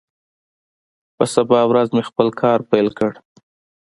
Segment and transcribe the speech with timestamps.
[1.15, 3.11] په سبا ورځ مې خپل کار پیل کړ.